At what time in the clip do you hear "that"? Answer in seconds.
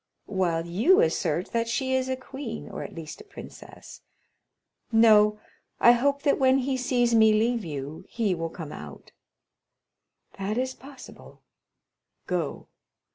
1.51-1.67, 6.23-6.39, 10.39-10.57